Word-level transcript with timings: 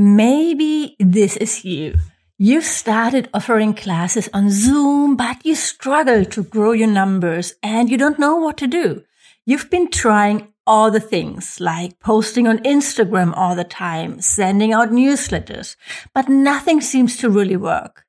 Maybe 0.00 0.94
this 1.00 1.36
is 1.38 1.64
you. 1.64 1.98
You've 2.38 2.62
started 2.62 3.28
offering 3.34 3.74
classes 3.74 4.28
on 4.32 4.48
Zoom, 4.48 5.16
but 5.16 5.44
you 5.44 5.56
struggle 5.56 6.24
to 6.24 6.44
grow 6.44 6.70
your 6.70 6.86
numbers 6.86 7.54
and 7.64 7.90
you 7.90 7.98
don't 7.98 8.16
know 8.16 8.36
what 8.36 8.56
to 8.58 8.68
do. 8.68 9.02
You've 9.44 9.70
been 9.70 9.90
trying 9.90 10.52
all 10.68 10.92
the 10.92 11.00
things 11.00 11.58
like 11.58 11.98
posting 11.98 12.46
on 12.46 12.58
Instagram 12.58 13.32
all 13.36 13.56
the 13.56 13.64
time, 13.64 14.20
sending 14.20 14.72
out 14.72 14.92
newsletters, 14.92 15.74
but 16.14 16.28
nothing 16.28 16.80
seems 16.80 17.16
to 17.16 17.28
really 17.28 17.56
work. 17.56 18.04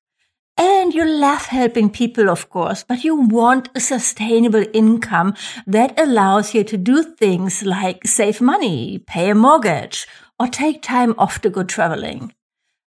And 0.59 0.93
you 0.93 1.09
love 1.09 1.47
helping 1.47 1.89
people, 1.89 2.29
of 2.29 2.51
course, 2.51 2.83
but 2.83 3.03
you 3.03 3.15
want 3.15 3.69
a 3.73 3.79
sustainable 3.79 4.65
income 4.73 5.33
that 5.65 5.99
allows 5.99 6.53
you 6.53 6.63
to 6.65 6.77
do 6.77 7.01
things 7.01 7.63
like 7.63 8.05
save 8.05 8.41
money, 8.41 8.99
pay 8.99 9.31
a 9.31 9.35
mortgage, 9.35 10.05
or 10.39 10.47
take 10.47 10.81
time 10.81 11.13
off 11.17 11.41
to 11.41 11.49
go 11.49 11.63
traveling. 11.63 12.33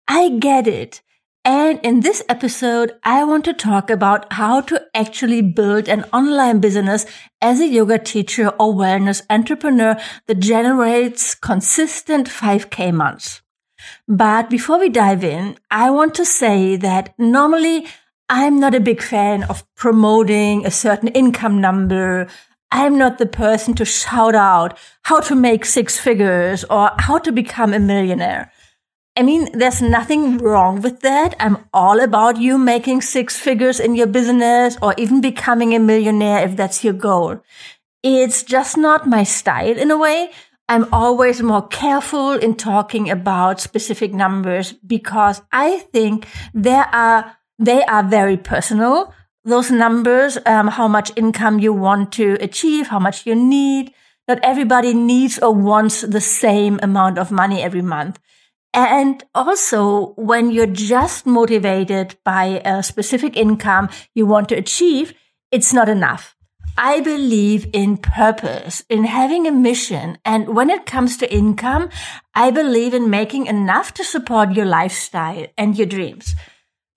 I 0.07 0.31
get 0.31 0.67
it. 0.67 1.03
And 1.45 1.81
in 1.83 2.01
this 2.01 2.23
episode, 2.29 2.93
I 3.05 3.25
want 3.25 3.45
to 3.47 3.55
talk 3.55 3.89
about 3.89 4.33
how 4.35 4.61
to 4.63 4.85
actually 4.95 5.41
build 5.41 5.89
an 5.89 6.05
online 6.13 6.61
business 6.61 7.07
as 7.41 7.61
a 7.61 7.67
yoga 7.67 7.99
teacher 7.99 8.49
or 8.61 8.75
wellness 8.75 9.23
entrepreneur 9.31 9.97
that 10.27 10.41
generates 10.41 11.35
consistent 11.35 12.29
5K 12.29 12.93
months. 12.93 13.41
But 14.07 14.51
before 14.51 14.79
we 14.79 14.91
dive 14.91 15.25
in, 15.25 15.57
I 15.71 15.91
want 15.91 16.15
to 16.17 16.25
say 16.25 16.77
that 16.77 17.15
normally 17.19 17.87
I'm 18.29 18.61
not 18.61 18.75
a 18.75 18.81
big 18.81 19.01
fan 19.01 19.45
of 19.45 19.65
promoting 19.75 20.67
a 20.67 20.71
certain 20.71 21.09
income 21.09 21.61
number. 21.61 22.29
I'm 22.71 22.99
not 22.99 23.19
the 23.19 23.27
person 23.27 23.75
to 23.75 23.85
shout 23.85 24.35
out 24.35 24.79
how 25.03 25.21
to 25.21 25.35
make 25.35 25.65
six 25.65 25.99
figures 25.99 26.65
or 26.65 26.91
how 26.99 27.19
to 27.19 27.33
become 27.33 27.73
a 27.73 27.79
millionaire. 27.79 28.53
I 29.17 29.23
mean, 29.23 29.49
there's 29.53 29.83
nothing 29.83 30.39
wrong 30.39 30.81
with 30.81 31.01
that. 31.01 31.35
I'm 31.41 31.65
all 31.73 31.99
about 31.99 32.37
you 32.37 32.57
making 32.57 33.01
six 33.01 33.37
figures 33.37 33.81
in 33.81 33.97
your 33.97 34.07
business 34.07 34.77
or 34.81 34.95
even 34.97 35.21
becoming 35.21 35.75
a 35.75 35.81
millionaire 35.81 36.45
if 36.45 36.57
that's 36.57 36.85
your 36.85 36.93
goal. 36.93 37.41
It's 38.05 38.45
just 38.45 38.77
not 38.77 39.09
my 39.09 39.25
style 39.25 39.77
in 39.77 39.91
a 39.91 39.99
way. 39.99 40.31
I'm 40.69 40.87
always 40.93 41.43
more 41.43 41.67
careful 41.67 42.33
in 42.33 42.55
talking 42.55 43.11
about 43.11 43.61
specific 43.61 44.13
numbers 44.13 44.73
because 44.73 45.43
I 45.51 45.79
think 45.93 46.29
there 46.55 46.87
are, 46.95 47.37
they 47.59 47.83
are 47.85 48.05
very 48.05 48.37
personal. 48.37 49.13
Those 49.49 49.71
numbers, 49.71 50.37
um, 50.45 50.69
how 50.69 50.89
much 50.89 51.11
income 51.17 51.59
you 51.59 51.73
want 51.73 52.13
to 52.13 52.37
achieve, 52.39 52.89
how 52.89 52.99
much 52.99 53.25
you 53.25 53.35
need. 53.35 53.95
Not 54.29 54.41
everybody 54.43 54.93
needs 54.93 55.39
or 55.39 55.55
wants 55.55 56.03
the 56.03 56.21
same 56.21 56.79
amount 56.83 57.17
of 57.17 57.31
money 57.31 57.63
every 57.63 57.81
month. 57.81 58.19
And 58.75 59.25
also, 59.35 60.13
when 60.17 60.51
you're 60.51 60.67
just 60.67 61.25
motivated 61.25 62.17
by 62.27 62.61
a 62.63 62.83
specific 62.83 63.39
income 63.39 63.89
you 64.15 64.27
want 64.27 64.51
to 64.51 64.55
achieve, 64.55 65.15
it's 65.51 65.73
not 65.73 65.89
enough. 65.89 66.37
I 66.77 67.01
believe 67.01 67.71
in 67.73 67.97
purpose, 67.97 68.85
in 68.91 69.05
having 69.05 69.47
a 69.47 69.51
mission. 69.51 70.19
And 70.27 70.55
when 70.55 70.69
it 70.69 70.85
comes 70.85 71.17
to 71.17 71.35
income, 71.35 71.89
I 72.35 72.51
believe 72.51 72.93
in 72.93 73.09
making 73.09 73.47
enough 73.47 73.95
to 73.95 74.05
support 74.05 74.53
your 74.53 74.67
lifestyle 74.67 75.47
and 75.57 75.79
your 75.79 75.87
dreams. 75.87 76.35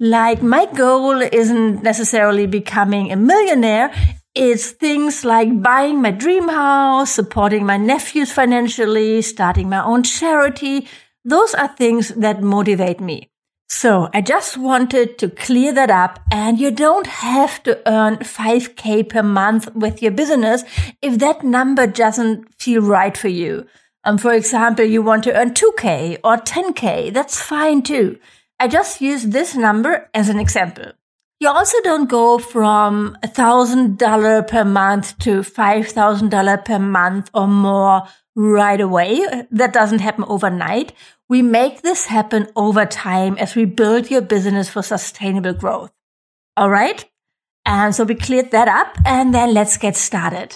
Like 0.03 0.41
my 0.41 0.65
goal 0.65 1.21
isn't 1.21 1.83
necessarily 1.83 2.47
becoming 2.47 3.11
a 3.11 3.15
millionaire. 3.15 3.93
It's 4.33 4.71
things 4.71 5.23
like 5.23 5.61
buying 5.61 6.01
my 6.01 6.09
dream 6.09 6.49
house, 6.49 7.11
supporting 7.11 7.67
my 7.67 7.77
nephews 7.77 8.31
financially, 8.31 9.21
starting 9.21 9.69
my 9.69 9.83
own 9.83 10.01
charity, 10.01 10.87
those 11.23 11.53
are 11.53 11.67
things 11.67 12.09
that 12.15 12.41
motivate 12.41 12.99
me. 12.99 13.29
So 13.69 14.09
I 14.11 14.21
just 14.21 14.57
wanted 14.57 15.19
to 15.19 15.29
clear 15.29 15.71
that 15.73 15.91
up 15.91 16.19
and 16.31 16.59
you 16.59 16.71
don't 16.71 17.05
have 17.05 17.61
to 17.63 17.79
earn 17.87 18.17
5k 18.17 19.07
per 19.07 19.21
month 19.21 19.73
with 19.75 20.01
your 20.01 20.11
business 20.11 20.63
if 21.03 21.19
that 21.19 21.43
number 21.43 21.85
doesn't 21.85 22.51
feel 22.59 22.81
right 22.81 23.15
for 23.15 23.27
you. 23.27 23.67
Um, 24.03 24.17
for 24.17 24.33
example, 24.33 24.83
you 24.83 25.03
want 25.03 25.23
to 25.25 25.39
earn 25.39 25.53
2k 25.53 26.17
or 26.23 26.37
10k. 26.37 27.13
That's 27.13 27.39
fine 27.39 27.83
too. 27.83 28.17
I 28.61 28.67
just 28.67 29.01
use 29.01 29.23
this 29.23 29.55
number 29.55 30.07
as 30.13 30.29
an 30.29 30.37
example. 30.37 30.91
You 31.39 31.49
also 31.49 31.81
don't 31.81 32.07
go 32.07 32.37
from 32.37 33.17
$1,000 33.23 34.47
per 34.47 34.63
month 34.63 35.17
to 35.17 35.39
$5,000 35.41 36.65
per 36.65 36.77
month 36.77 37.31
or 37.33 37.47
more 37.47 38.03
right 38.35 38.79
away. 38.79 39.25
That 39.49 39.73
doesn't 39.73 40.01
happen 40.01 40.25
overnight. 40.27 40.93
We 41.27 41.41
make 41.41 41.81
this 41.81 42.05
happen 42.05 42.49
over 42.55 42.85
time 42.85 43.35
as 43.39 43.55
we 43.55 43.65
build 43.65 44.11
your 44.11 44.21
business 44.21 44.69
for 44.69 44.83
sustainable 44.83 45.53
growth. 45.53 45.91
All 46.55 46.69
right. 46.69 47.03
And 47.65 47.95
so 47.95 48.03
we 48.03 48.13
cleared 48.13 48.51
that 48.51 48.67
up 48.67 48.95
and 49.07 49.33
then 49.33 49.55
let's 49.55 49.77
get 49.77 49.95
started. 49.95 50.55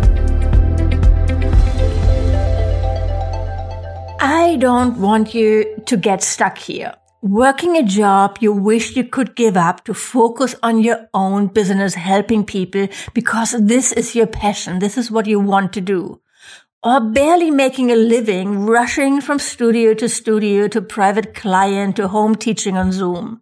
I 4.33 4.55
don't 4.55 5.01
want 5.01 5.35
you 5.35 5.75
to 5.87 5.97
get 5.97 6.23
stuck 6.23 6.57
here. 6.57 6.93
Working 7.21 7.75
a 7.75 7.83
job 7.83 8.37
you 8.39 8.53
wish 8.53 8.95
you 8.95 9.03
could 9.03 9.35
give 9.35 9.57
up 9.57 9.83
to 9.83 9.93
focus 9.93 10.55
on 10.63 10.81
your 10.81 11.09
own 11.13 11.47
business 11.47 11.95
helping 11.95 12.45
people 12.45 12.87
because 13.13 13.51
this 13.59 13.91
is 13.91 14.15
your 14.15 14.27
passion. 14.27 14.79
This 14.79 14.97
is 14.97 15.11
what 15.11 15.27
you 15.27 15.41
want 15.41 15.73
to 15.73 15.81
do. 15.81 16.21
Or 16.81 17.01
barely 17.01 17.51
making 17.51 17.91
a 17.91 17.95
living, 17.95 18.61
rushing 18.65 19.19
from 19.19 19.37
studio 19.37 19.93
to 19.95 20.07
studio 20.07 20.69
to 20.69 20.81
private 20.81 21.33
client 21.33 21.97
to 21.97 22.07
home 22.07 22.35
teaching 22.35 22.77
on 22.77 22.93
Zoom. 22.93 23.41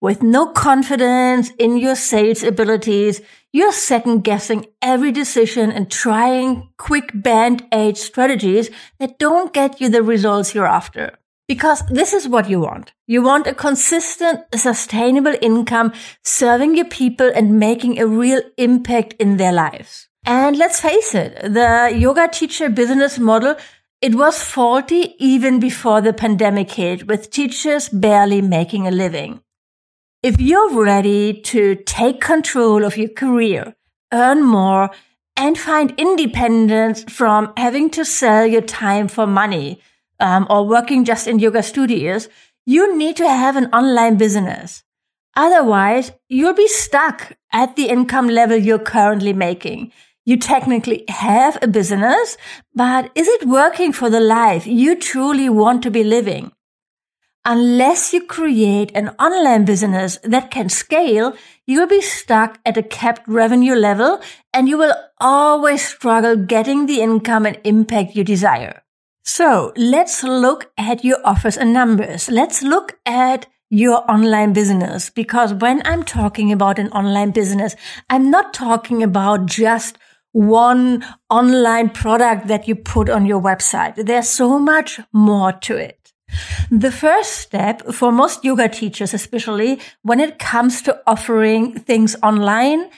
With 0.00 0.22
no 0.22 0.46
confidence 0.46 1.50
in 1.58 1.76
your 1.76 1.96
sales 1.96 2.42
abilities, 2.42 3.20
you're 3.52 3.72
second 3.72 4.22
guessing 4.22 4.66
every 4.80 5.10
decision 5.10 5.72
and 5.72 5.90
trying 5.90 6.68
quick 6.76 7.10
band 7.14 7.66
aid 7.72 7.96
strategies 7.96 8.70
that 8.98 9.18
don't 9.18 9.52
get 9.52 9.80
you 9.80 9.88
the 9.88 10.02
results 10.02 10.54
you're 10.54 10.66
after. 10.66 11.18
Because 11.48 11.82
this 11.88 12.12
is 12.12 12.28
what 12.28 12.48
you 12.48 12.60
want. 12.60 12.92
You 13.08 13.22
want 13.22 13.48
a 13.48 13.54
consistent, 13.54 14.42
sustainable 14.54 15.34
income 15.42 15.92
serving 16.22 16.76
your 16.76 16.84
people 16.84 17.28
and 17.34 17.58
making 17.58 17.98
a 17.98 18.06
real 18.06 18.40
impact 18.56 19.14
in 19.14 19.36
their 19.36 19.52
lives. 19.52 20.08
And 20.24 20.56
let's 20.56 20.80
face 20.80 21.12
it, 21.12 21.42
the 21.42 21.92
yoga 21.92 22.28
teacher 22.28 22.68
business 22.68 23.18
model, 23.18 23.56
it 24.00 24.14
was 24.14 24.40
faulty 24.40 25.16
even 25.18 25.58
before 25.58 26.00
the 26.00 26.12
pandemic 26.12 26.70
hit 26.70 27.08
with 27.08 27.30
teachers 27.30 27.88
barely 27.88 28.40
making 28.42 28.86
a 28.86 28.92
living. 28.92 29.40
If 30.22 30.38
you're 30.38 30.84
ready 30.84 31.32
to 31.44 31.76
take 31.76 32.20
control 32.20 32.84
of 32.84 32.98
your 32.98 33.08
career, 33.08 33.74
earn 34.12 34.44
more, 34.44 34.90
and 35.34 35.56
find 35.56 35.94
independence 35.96 37.04
from 37.04 37.54
having 37.56 37.88
to 37.92 38.04
sell 38.04 38.44
your 38.44 38.60
time 38.60 39.08
for 39.08 39.26
money 39.26 39.80
um, 40.18 40.46
or 40.50 40.66
working 40.66 41.06
just 41.06 41.26
in 41.26 41.38
yoga 41.38 41.62
studios, 41.62 42.28
you 42.66 42.94
need 42.98 43.16
to 43.16 43.26
have 43.26 43.56
an 43.56 43.72
online 43.72 44.18
business. 44.18 44.82
Otherwise, 45.36 46.12
you'll 46.28 46.52
be 46.52 46.68
stuck 46.68 47.32
at 47.50 47.76
the 47.76 47.88
income 47.88 48.28
level 48.28 48.58
you're 48.58 48.78
currently 48.78 49.32
making. 49.32 49.90
You 50.26 50.36
technically 50.36 51.06
have 51.08 51.56
a 51.62 51.66
business, 51.66 52.36
but 52.74 53.10
is 53.14 53.26
it 53.26 53.48
working 53.48 53.94
for 53.94 54.10
the 54.10 54.20
life 54.20 54.66
you 54.66 54.96
truly 54.96 55.48
want 55.48 55.82
to 55.84 55.90
be 55.90 56.04
living? 56.04 56.52
Unless 57.46 58.12
you 58.12 58.26
create 58.26 58.92
an 58.94 59.08
online 59.18 59.64
business 59.64 60.18
that 60.22 60.50
can 60.50 60.68
scale, 60.68 61.32
you'll 61.66 61.86
be 61.86 62.02
stuck 62.02 62.58
at 62.66 62.76
a 62.76 62.82
capped 62.82 63.26
revenue 63.26 63.74
level 63.74 64.20
and 64.52 64.68
you 64.68 64.76
will 64.76 64.94
always 65.18 65.82
struggle 65.82 66.36
getting 66.36 66.84
the 66.84 67.00
income 67.00 67.46
and 67.46 67.58
impact 67.64 68.14
you 68.14 68.24
desire. 68.24 68.82
So 69.24 69.72
let's 69.74 70.22
look 70.22 70.70
at 70.76 71.02
your 71.02 71.16
offers 71.24 71.56
and 71.56 71.72
numbers. 71.72 72.28
Let's 72.28 72.62
look 72.62 72.98
at 73.06 73.46
your 73.70 74.10
online 74.10 74.52
business 74.52 75.08
because 75.08 75.54
when 75.54 75.80
I'm 75.86 76.02
talking 76.02 76.52
about 76.52 76.78
an 76.78 76.88
online 76.88 77.30
business, 77.30 77.74
I'm 78.10 78.30
not 78.30 78.52
talking 78.52 79.02
about 79.02 79.46
just 79.46 79.96
one 80.32 81.04
online 81.30 81.88
product 81.88 82.48
that 82.48 82.68
you 82.68 82.74
put 82.74 83.08
on 83.08 83.24
your 83.24 83.40
website. 83.40 83.94
There's 83.96 84.28
so 84.28 84.58
much 84.58 85.00
more 85.12 85.52
to 85.52 85.76
it. 85.76 85.99
The 86.70 86.92
first 86.92 87.32
step 87.38 87.82
for 87.92 88.12
most 88.12 88.44
yoga 88.44 88.68
teachers, 88.68 89.14
especially 89.14 89.80
when 90.02 90.20
it 90.20 90.38
comes 90.38 90.82
to 90.82 91.00
offering 91.06 91.78
things 91.78 92.16
online, 92.22 92.90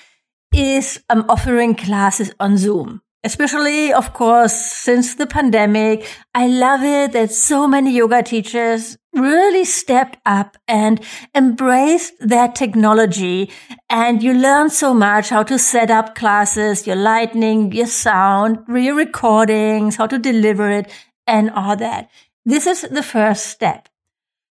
is 0.52 1.00
um, 1.08 1.24
offering 1.28 1.74
classes 1.74 2.32
on 2.38 2.58
Zoom. 2.58 3.00
Especially, 3.24 3.92
of 3.92 4.12
course, 4.14 4.52
since 4.52 5.14
the 5.14 5.28
pandemic, 5.28 6.04
I 6.34 6.48
love 6.48 6.82
it 6.82 7.12
that 7.12 7.30
so 7.30 7.68
many 7.68 7.92
yoga 7.92 8.20
teachers 8.22 8.98
really 9.14 9.64
stepped 9.64 10.18
up 10.26 10.56
and 10.66 11.00
embraced 11.32 12.14
that 12.18 12.56
technology. 12.56 13.48
And 13.88 14.24
you 14.24 14.34
learn 14.34 14.70
so 14.70 14.92
much 14.92 15.28
how 15.28 15.44
to 15.44 15.56
set 15.56 15.88
up 15.88 16.16
classes, 16.16 16.84
your 16.84 16.96
lighting, 16.96 17.70
your 17.70 17.86
sound, 17.86 18.58
your 18.68 18.96
recordings, 18.96 19.96
how 19.96 20.08
to 20.08 20.18
deliver 20.18 20.68
it 20.68 20.90
and 21.26 21.50
all 21.50 21.76
that. 21.76 22.10
This 22.44 22.66
is 22.66 22.82
the 22.82 23.02
first 23.02 23.46
step. 23.46 23.88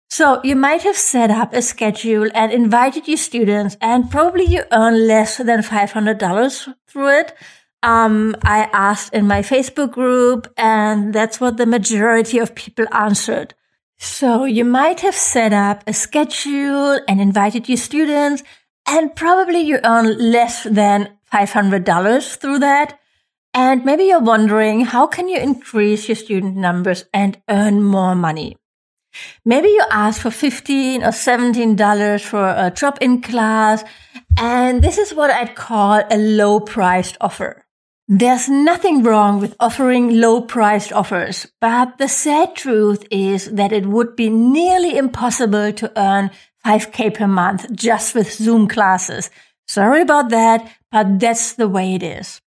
So 0.09 0.41
you 0.43 0.55
might 0.55 0.81
have 0.83 0.97
set 0.97 1.31
up 1.31 1.53
a 1.53 1.61
schedule 1.61 2.29
and 2.33 2.51
invited 2.51 3.07
your 3.07 3.17
students 3.17 3.77
and 3.79 4.11
probably 4.11 4.43
you 4.43 4.63
earn 4.71 5.07
less 5.07 5.37
than 5.37 5.61
$500 5.61 6.75
through 6.87 7.19
it. 7.19 7.33
Um, 7.81 8.35
I 8.43 8.69
asked 8.73 9.13
in 9.13 9.25
my 9.25 9.41
Facebook 9.41 9.91
group 9.91 10.51
and 10.57 11.13
that's 11.13 11.39
what 11.39 11.57
the 11.57 11.65
majority 11.65 12.39
of 12.39 12.55
people 12.55 12.85
answered. 12.91 13.53
So 13.97 14.45
you 14.45 14.65
might 14.65 14.99
have 14.99 15.15
set 15.15 15.53
up 15.53 15.83
a 15.87 15.93
schedule 15.93 16.99
and 17.07 17.21
invited 17.21 17.69
your 17.69 17.77
students 17.77 18.43
and 18.87 19.15
probably 19.15 19.61
you 19.61 19.79
earn 19.85 20.31
less 20.31 20.63
than 20.63 21.09
$500 21.31 22.35
through 22.37 22.59
that. 22.59 22.99
And 23.53 23.83
maybe 23.83 24.05
you're 24.05 24.21
wondering, 24.21 24.85
how 24.85 25.07
can 25.07 25.27
you 25.27 25.37
increase 25.37 26.07
your 26.07 26.15
student 26.15 26.55
numbers 26.55 27.03
and 27.13 27.41
earn 27.49 27.83
more 27.83 28.15
money? 28.15 28.57
Maybe 29.43 29.67
you 29.67 29.83
ask 29.91 30.21
for 30.21 30.31
15 30.31 31.03
or 31.03 31.11
17 31.11 31.75
dollars 31.75 32.21
for 32.21 32.47
a 32.47 32.71
drop-in 32.73 33.21
class, 33.21 33.83
and 34.37 34.81
this 34.81 34.97
is 34.97 35.13
what 35.13 35.31
I'd 35.31 35.55
call 35.55 36.01
a 36.09 36.17
low-priced 36.17 37.17
offer. 37.19 37.65
There's 38.07 38.47
nothing 38.47 39.03
wrong 39.03 39.41
with 39.41 39.55
offering 39.59 40.21
low-priced 40.21 40.93
offers, 40.93 41.47
but 41.59 41.97
the 41.97 42.07
sad 42.07 42.55
truth 42.55 43.05
is 43.11 43.51
that 43.51 43.73
it 43.73 43.85
would 43.85 44.15
be 44.15 44.29
nearly 44.29 44.97
impossible 44.97 45.73
to 45.73 45.91
earn 45.99 46.31
5k 46.65 47.13
per 47.13 47.27
month 47.27 47.69
just 47.73 48.15
with 48.15 48.31
Zoom 48.31 48.69
classes. 48.69 49.29
Sorry 49.67 50.01
about 50.01 50.29
that, 50.29 50.71
but 50.89 51.19
that's 51.19 51.53
the 51.53 51.67
way 51.67 51.95
it 51.95 52.03
is 52.03 52.41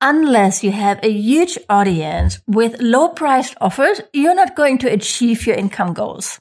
unless 0.00 0.62
you 0.62 0.72
have 0.72 0.98
a 1.02 1.10
huge 1.10 1.58
audience 1.68 2.40
with 2.46 2.80
low 2.80 3.08
priced 3.08 3.56
offers, 3.60 4.00
you're 4.12 4.34
not 4.34 4.56
going 4.56 4.78
to 4.78 4.92
achieve 4.92 5.46
your 5.46 5.56
income 5.56 5.92
goals. 5.92 6.38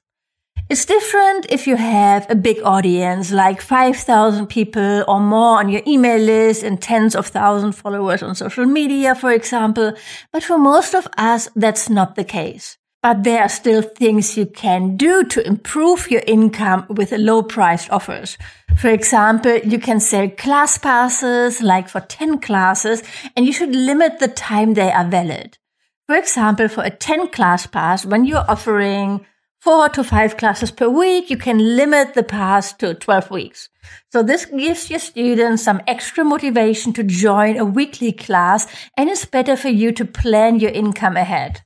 It's 0.67 0.85
different 0.85 1.45
if 1.49 1.67
you 1.67 1.75
have 1.75 2.25
a 2.27 2.35
big 2.35 2.59
audience, 2.63 3.31
like 3.31 3.61
5,000 3.61 4.47
people 4.47 5.03
or 5.07 5.19
more 5.19 5.59
on 5.59 5.69
your 5.69 5.83
email 5.85 6.19
list 6.19 6.63
and 6.63 6.81
tens 6.81 7.15
of 7.15 7.27
thousands 7.27 7.79
followers 7.79 8.23
on 8.23 8.33
social 8.33 8.65
media, 8.65 9.13
for 9.13 9.31
example. 9.31 9.93
But 10.31 10.43
for 10.43 10.57
most 10.57 10.95
of 10.95 11.07
us, 11.17 11.49
that's 11.55 11.87
not 11.87 12.15
the 12.15 12.23
case. 12.23 12.79
But 13.05 13.23
there 13.23 13.43
are 13.43 13.49
still 13.49 13.83
things 13.83 14.35
you 14.35 14.47
can 14.47 14.97
do 14.97 15.23
to 15.25 15.45
improve 15.45 16.09
your 16.09 16.23
income 16.25 16.87
with 16.89 17.11
low 17.11 17.43
priced 17.43 17.91
offers. 17.91 18.35
For 18.79 18.89
example, 18.89 19.57
you 19.57 19.77
can 19.77 19.99
sell 19.99 20.27
class 20.27 20.79
passes 20.79 21.61
like 21.61 21.87
for 21.87 21.99
10 21.99 22.39
classes 22.39 23.03
and 23.35 23.45
you 23.45 23.53
should 23.53 23.75
limit 23.75 24.17
the 24.17 24.27
time 24.27 24.73
they 24.73 24.91
are 24.91 25.07
valid. 25.07 25.59
For 26.07 26.15
example, 26.15 26.67
for 26.67 26.83
a 26.83 26.89
10 26.89 27.27
class 27.27 27.67
pass, 27.67 28.07
when 28.07 28.25
you're 28.25 28.49
offering 28.49 29.23
four 29.59 29.87
to 29.89 30.03
five 30.03 30.35
classes 30.37 30.71
per 30.71 30.89
week, 30.89 31.29
you 31.29 31.37
can 31.37 31.77
limit 31.77 32.15
the 32.15 32.23
pass 32.23 32.73
to 32.73 32.95
12 32.95 33.29
weeks. 33.29 33.69
So 34.11 34.23
this 34.23 34.45
gives 34.45 34.89
your 34.89 34.97
students 34.97 35.61
some 35.61 35.79
extra 35.85 36.23
motivation 36.23 36.91
to 36.93 37.03
join 37.03 37.57
a 37.57 37.65
weekly 37.65 38.13
class 38.13 38.65
and 38.97 39.11
it's 39.11 39.25
better 39.25 39.55
for 39.55 39.69
you 39.69 39.91
to 39.91 40.05
plan 40.05 40.59
your 40.59 40.71
income 40.71 41.17
ahead. 41.17 41.61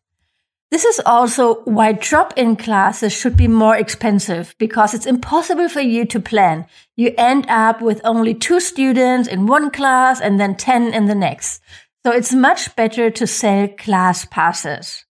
This 0.72 0.86
is 0.86 1.02
also 1.04 1.62
why 1.64 1.94
drop-in 1.94 2.56
classes 2.56 3.12
should 3.12 3.36
be 3.36 3.48
more 3.48 3.76
expensive 3.76 4.54
because 4.60 4.94
it's 4.94 5.08
impossible 5.08 5.68
for 5.68 5.82
you 5.82 6.06
to 6.06 6.20
plan. 6.20 6.68
You 6.96 7.14
end 7.18 7.48
up 7.50 7.82
with 7.82 8.02
only 8.04 8.36
two 8.36 8.60
students 8.60 9.28
in 9.28 9.48
one 9.48 9.72
class 9.72 10.22
and 10.22 10.40
then 10.40 10.56
10 10.56 10.94
in 10.94 11.06
the 11.06 11.16
next. 11.16 11.62
So 12.06 12.12
it's 12.12 12.34
much 12.34 12.76
better 12.76 13.10
to 13.10 13.26
sell 13.26 13.68
class 13.68 14.26
passes. 14.26 15.06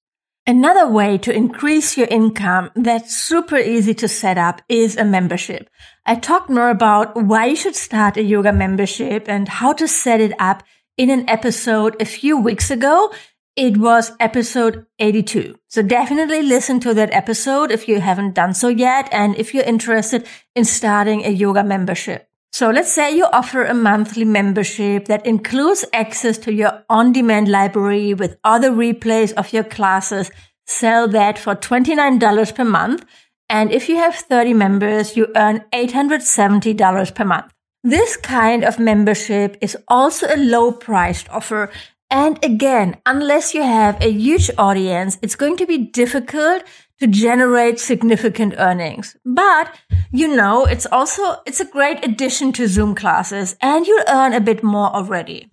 Another 0.47 0.88
way 0.88 1.17
to 1.19 1.35
increase 1.35 1.97
your 1.97 2.07
income 2.07 2.71
that's 2.73 3.15
super 3.15 3.57
easy 3.57 3.94
to 3.95 4.07
set 4.07 4.38
up 4.38 4.62
is 4.69 4.97
a 4.97 5.05
membership. 5.05 5.69
I 6.05 6.15
talked 6.15 6.50
more 6.50 6.69
about 6.69 7.15
why 7.15 7.47
you 7.47 7.55
should 7.55 7.75
start 7.75 8.17
a 8.17 8.23
yoga 8.23 8.53
membership 8.53 9.25
and 9.27 9.47
how 9.47 9.73
to 9.73 9.88
set 9.88 10.21
it 10.21 10.33
up 10.39 10.63
in 10.97 11.09
an 11.09 11.29
episode 11.29 11.95
a 12.01 12.05
few 12.05 12.38
weeks 12.38 12.71
ago. 12.71 13.13
It 13.59 13.75
was 13.75 14.13
episode 14.21 14.85
82. 15.00 15.53
So 15.67 15.81
definitely 15.81 16.44
listen 16.44 16.79
to 16.79 16.94
that 16.94 17.13
episode 17.13 17.71
if 17.71 17.89
you 17.89 18.00
haven't 18.00 18.33
done 18.33 18.53
so 18.53 18.69
yet 18.69 19.09
and 19.11 19.35
if 19.35 19.53
you're 19.53 19.65
interested 19.65 20.25
in 20.56 20.63
starting 20.63 21.25
a 21.25 21.29
yoga 21.29 21.61
membership. 21.61 22.29
So 22.53 22.69
let's 22.69 22.89
say 22.89 23.13
you 23.13 23.25
offer 23.25 23.65
a 23.65 23.73
monthly 23.73 24.23
membership 24.23 25.07
that 25.07 25.25
includes 25.25 25.83
access 25.91 26.38
to 26.38 26.53
your 26.53 26.85
on-demand 26.89 27.50
library 27.50 28.13
with 28.13 28.38
other 28.45 28.71
replays 28.71 29.33
of 29.33 29.51
your 29.51 29.65
classes. 29.65 30.31
Sell 30.65 31.09
that 31.09 31.38
for 31.38 31.53
$29 31.53 32.55
per 32.55 32.63
month. 32.63 33.03
And 33.50 33.73
if 33.73 33.89
you 33.89 33.97
have 33.97 34.15
30 34.15 34.53
members, 34.53 35.17
you 35.17 35.27
earn 35.35 35.65
$870 35.73 37.13
per 37.13 37.25
month. 37.25 37.53
This 37.83 38.15
kind 38.15 38.63
of 38.63 38.79
membership 38.79 39.57
is 39.59 39.75
also 39.89 40.27
a 40.33 40.38
low 40.38 40.71
priced 40.71 41.27
offer 41.27 41.69
and 42.11 42.44
again, 42.44 42.97
unless 43.06 43.53
you 43.53 43.61
have 43.61 44.01
a 44.01 44.11
huge 44.11 44.50
audience, 44.57 45.17
it's 45.21 45.35
going 45.35 45.57
to 45.57 45.67
be 45.67 45.77
difficult 45.77 46.63
to 47.00 47.07
generate 47.07 47.79
significant 47.79 48.56
earnings. 48.57 49.15
But, 49.25 49.75
you 50.11 50.27
know, 50.35 50.65
it's 50.65 50.85
also, 50.88 51.38
it's 51.45 51.59
a 51.59 51.65
great 51.65 52.03
addition 52.03 52.51
to 52.53 52.67
Zoom 52.67 52.95
classes 52.95 53.56
and 53.61 53.85
you 53.85 54.03
earn 54.07 54.33
a 54.33 54.41
bit 54.41 54.63
more 54.63 54.89
already. 54.89 55.50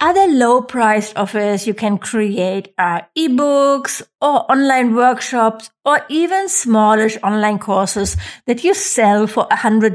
Other 0.00 0.28
low 0.28 0.62
priced 0.62 1.16
offers 1.16 1.66
you 1.66 1.74
can 1.74 1.98
create 1.98 2.72
are 2.78 3.08
ebooks 3.16 4.00
or 4.20 4.50
online 4.50 4.94
workshops 4.94 5.70
or 5.84 6.00
even 6.08 6.48
smallish 6.48 7.18
online 7.22 7.58
courses 7.58 8.16
that 8.46 8.62
you 8.62 8.74
sell 8.74 9.26
for 9.26 9.48
$100 9.48 9.90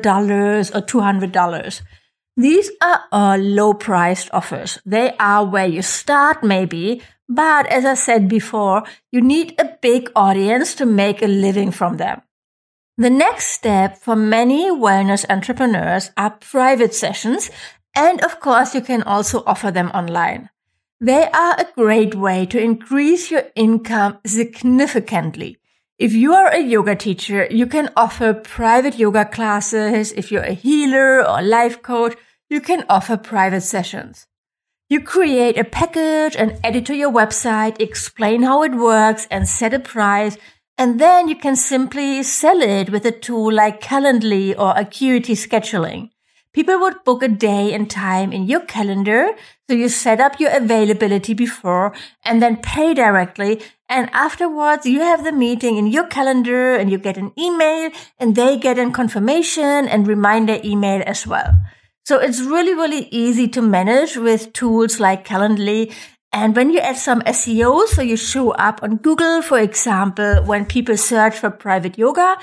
or 0.76 0.82
$200. 0.82 1.82
These 2.36 2.72
are 2.82 3.04
all 3.12 3.38
low 3.38 3.74
priced 3.74 4.30
offers. 4.34 4.80
They 4.86 5.16
are 5.20 5.46
where 5.46 5.68
you 5.68 5.82
start 5.82 6.44
maybe, 6.44 7.02
but 7.30 7.68
as 7.68 7.86
I 7.86 7.94
said 7.94 8.28
before, 8.28 8.84
you 9.12 9.22
need 9.22 9.54
a 9.60 9.78
big 9.82 10.12
audience 10.16 10.74
to 10.76 10.86
make 10.86 11.22
a 11.22 11.28
living 11.28 11.72
from 11.72 11.98
them. 11.98 12.22
The 12.98 13.10
next 13.10 13.48
step 13.48 13.98
for 13.98 14.16
many 14.16 14.70
wellness 14.70 15.26
entrepreneurs 15.30 16.12
are 16.16 16.32
private 16.32 16.94
sessions. 16.94 17.50
And 17.96 18.24
of 18.24 18.40
course, 18.40 18.76
you 18.76 18.82
can 18.82 19.04
also 19.04 19.44
offer 19.46 19.72
them 19.72 19.90
online. 19.90 20.50
They 21.00 21.28
are 21.30 21.56
a 21.58 21.68
great 21.76 22.16
way 22.16 22.46
to 22.48 22.62
increase 22.62 23.30
your 23.30 23.44
income 23.56 24.20
significantly. 24.26 25.58
If 26.04 26.12
you 26.12 26.34
are 26.34 26.50
a 26.50 26.60
yoga 26.60 26.98
teacher, 26.98 27.48
you 27.50 27.66
can 27.66 27.90
offer 27.96 28.34
private 28.34 29.00
yoga 29.00 29.24
classes. 29.24 30.12
If 30.12 30.34
you're 30.34 30.44
a 30.44 30.52
healer 30.52 31.26
or 31.26 31.42
life 31.42 31.82
coach, 31.82 32.18
you 32.50 32.60
can 32.60 32.84
offer 32.90 33.16
private 33.16 33.62
sessions. 33.62 34.28
You 34.90 35.00
create 35.00 35.58
a 35.58 35.64
package 35.64 36.36
and 36.36 36.60
add 36.62 36.76
it 36.76 36.86
to 36.88 36.94
your 36.94 37.10
website, 37.10 37.80
explain 37.80 38.44
how 38.44 38.64
it 38.64 38.76
works 38.76 39.30
and 39.32 39.48
set 39.48 39.74
a 39.74 39.80
price. 39.80 40.38
And 40.78 41.00
then 41.00 41.30
you 41.30 41.38
can 41.38 41.56
simply 41.56 42.22
sell 42.24 42.62
it 42.62 42.90
with 42.90 43.06
a 43.06 43.14
tool 43.14 43.54
like 43.54 43.80
Calendly 43.80 44.54
or 44.60 44.74
Acuity 44.76 45.36
Scheduling. 45.36 46.10
People 46.54 46.82
would 46.82 47.04
book 47.06 47.24
a 47.24 47.30
day 47.30 47.74
and 47.74 47.90
time 47.90 48.34
in 48.34 48.46
your 48.46 48.60
calendar. 48.60 49.30
So 49.70 49.74
you 49.74 49.88
set 49.88 50.20
up 50.20 50.40
your 50.40 50.52
availability 50.52 51.34
before 51.34 51.94
and 52.26 52.42
then 52.42 52.58
pay 52.58 52.94
directly. 52.94 53.62
And 53.94 54.10
afterwards, 54.12 54.88
you 54.88 55.02
have 55.02 55.24
the 55.24 55.32
meeting 55.32 55.78
in 55.78 55.86
your 55.86 56.08
calendar 56.08 56.74
and 56.74 56.90
you 56.90 56.98
get 56.98 57.16
an 57.16 57.32
email 57.38 57.92
and 58.18 58.36
they 58.36 58.58
get 58.58 58.80
a 58.80 58.90
confirmation 58.90 59.88
and 59.88 60.08
reminder 60.08 60.58
email 60.64 61.04
as 61.06 61.28
well. 61.28 61.54
So 62.04 62.18
it's 62.18 62.42
really, 62.42 62.74
really 62.74 63.08
easy 63.12 63.48
to 63.50 63.62
manage 63.62 64.18
with 64.18 64.52
tools 64.52 65.00
like 65.00 65.28
Calendly. 65.28 65.94
And 66.32 66.56
when 66.56 66.72
you 66.72 66.80
add 66.80 66.98
some 66.98 67.22
SEO, 67.22 67.86
so 67.86 68.02
you 68.02 68.18
show 68.18 68.50
up 68.54 68.82
on 68.82 68.98
Google, 68.98 69.44
for 69.44 69.60
example, 69.60 70.42
when 70.44 70.66
people 70.66 70.98
search 70.98 71.38
for 71.38 71.52
private 71.52 71.96
yoga, 71.96 72.38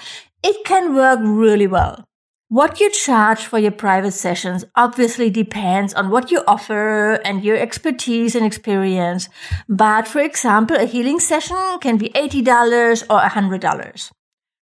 it 0.45 0.65
can 0.65 0.95
work 0.95 1.19
really 1.21 1.67
well. 1.67 2.07
What 2.51 2.81
you 2.81 2.91
charge 2.91 3.47
for 3.47 3.61
your 3.61 3.71
private 3.71 4.11
sessions 4.11 4.65
obviously 4.75 5.31
depends 5.31 5.95
on 5.95 6.11
what 6.11 6.33
you 6.33 6.43
offer 6.49 7.13
and 7.25 7.45
your 7.45 7.57
expertise 7.57 8.35
and 8.35 8.45
experience. 8.45 9.29
But 9.69 10.09
for 10.09 10.19
example, 10.19 10.77
a 10.77 10.85
healing 10.85 11.21
session 11.21 11.79
can 11.81 11.97
be 11.97 12.09
$80 12.09 13.05
or 13.09 13.21
$100. 13.21 13.99
So 14.01 14.11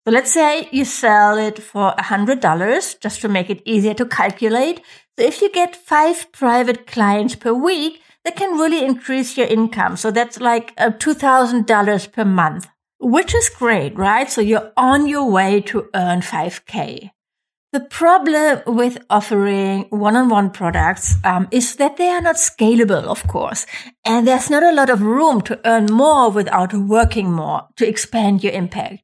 let's 0.06 0.32
say 0.32 0.70
you 0.72 0.86
sell 0.86 1.38
it 1.38 1.62
for 1.62 1.94
$100 2.00 3.00
just 3.02 3.20
to 3.20 3.28
make 3.28 3.50
it 3.50 3.62
easier 3.66 3.94
to 3.96 4.06
calculate. 4.06 4.80
So 5.20 5.26
if 5.26 5.42
you 5.42 5.52
get 5.52 5.76
five 5.76 6.32
private 6.32 6.88
clients 6.88 7.36
per 7.36 7.54
week, 7.54 8.02
that 8.24 8.38
can 8.38 8.58
really 8.58 8.86
increase 8.86 9.36
your 9.36 9.48
income. 9.48 9.98
So 9.98 10.10
that's 10.10 10.40
like 10.40 10.74
uh, 10.78 10.92
$2,000 10.92 12.12
per 12.14 12.24
month, 12.24 12.66
which 13.00 13.36
is 13.36 13.50
great, 13.50 13.98
right? 13.98 14.32
So 14.32 14.40
you're 14.40 14.72
on 14.78 15.06
your 15.06 15.30
way 15.30 15.60
to 15.64 15.90
earn 15.94 16.22
5K. 16.22 17.10
The 17.74 17.80
problem 17.80 18.62
with 18.68 19.04
offering 19.10 19.88
one-on-one 19.90 20.52
products 20.52 21.16
um, 21.24 21.48
is 21.50 21.78
that 21.78 21.98
they 21.98 22.08
are 22.08 22.22
not 22.22 22.36
scalable, 22.36 23.06
of 23.06 23.28
course, 23.28 23.66
and 24.06 24.28
there's 24.28 24.48
not 24.48 24.62
a 24.62 24.72
lot 24.72 24.92
of 24.92 25.02
room 25.02 25.42
to 25.42 25.60
earn 25.66 25.88
more 25.88 26.30
without 26.30 26.72
working 26.72 27.32
more 27.32 27.70
to 27.78 27.88
expand 27.88 28.44
your 28.44 28.54
impact. 28.54 29.02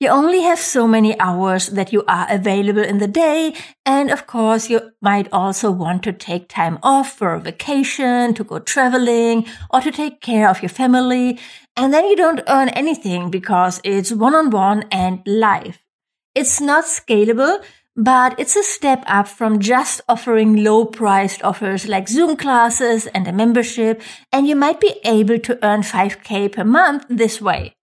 You 0.00 0.08
only 0.08 0.42
have 0.42 0.58
so 0.58 0.86
many 0.86 1.18
hours 1.18 1.68
that 1.68 1.94
you 1.94 2.04
are 2.06 2.26
available 2.28 2.82
in 2.82 2.98
the 2.98 3.08
day, 3.08 3.54
and 3.86 4.10
of 4.10 4.26
course, 4.26 4.68
you 4.68 4.82
might 5.00 5.32
also 5.32 5.70
want 5.70 6.02
to 6.02 6.12
take 6.12 6.50
time 6.50 6.78
off 6.82 7.10
for 7.16 7.32
a 7.32 7.40
vacation, 7.40 8.34
to 8.34 8.44
go 8.44 8.58
traveling, 8.58 9.46
or 9.70 9.80
to 9.80 9.90
take 9.90 10.20
care 10.20 10.50
of 10.50 10.60
your 10.60 10.68
family, 10.68 11.38
and 11.74 11.94
then 11.94 12.04
you 12.04 12.16
don't 12.16 12.42
earn 12.48 12.68
anything 12.68 13.30
because 13.30 13.80
it's 13.82 14.12
one-on-one 14.12 14.84
and 14.92 15.22
live. 15.24 15.78
It's 16.34 16.60
not 16.60 16.84
scalable 16.84 17.64
but 17.96 18.38
it's 18.38 18.56
a 18.56 18.62
step 18.62 19.04
up 19.06 19.28
from 19.28 19.60
just 19.60 20.00
offering 20.08 20.64
low 20.64 20.84
priced 20.84 21.42
offers 21.42 21.86
like 21.86 22.08
Zoom 22.08 22.36
classes 22.36 23.06
and 23.08 23.28
a 23.28 23.32
membership, 23.32 24.02
and 24.32 24.48
you 24.48 24.56
might 24.56 24.80
be 24.80 24.94
able 25.04 25.38
to 25.38 25.58
earn 25.64 25.82
5k 25.82 26.52
per 26.52 26.64
month 26.64 27.06
this 27.08 27.40
way. 27.40 27.76